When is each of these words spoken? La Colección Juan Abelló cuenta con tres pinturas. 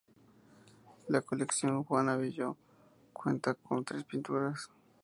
La 1.09 1.21
Colección 1.21 1.83
Juan 1.83 2.09
Abelló 2.09 2.57
cuenta 3.13 3.53
con 3.53 3.85
tres 3.85 4.03
pinturas. 4.03 4.71